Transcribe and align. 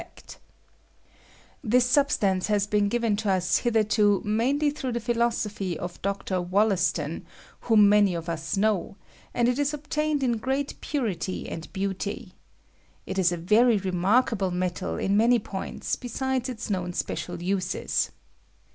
J 0.01 0.03
I 0.03 0.07
METALS 0.07 0.17
ASSOCIATED 0.17 0.41
W3TH 0.49 0.59
PLATINUM, 0.97 1.61
187 1.61 1.69
This 1.71 1.85
substance 1.85 2.47
has 2.47 2.65
been 2.67 2.89
given 2.89 3.15
to 3.17 3.29
us 3.31 3.57
hitherto 3.57 4.21
mainly 4.25 4.69
through 4.71 4.91
the 4.93 4.99
philosophy 4.99 5.77
of 5.77 6.01
Dr. 6.01 6.41
Wollas 6.41 6.91
ton, 6.93 7.25
whom 7.59 7.87
many 7.87 8.15
of 8.15 8.27
us 8.27 8.57
know, 8.57 8.95
and 9.35 9.47
it 9.47 9.59
is 9.59 9.75
obtain 9.75 10.15
ed 10.17 10.23
in 10.23 10.37
great 10.39 10.81
purity 10.81 11.47
and 11.47 11.71
beauty. 11.71 12.33
It 13.05 13.19
is 13.19 13.31
a 13.31 13.37
very 13.37 13.77
re 13.77 13.91
markable 13.91 14.49
metal 14.49 14.97
in 14.97 15.15
many 15.15 15.37
points 15.37 15.95
besides 15.95 16.49
its 16.49 16.67
known 16.71 16.93
special 16.93 17.43
uses. 17.43 18.09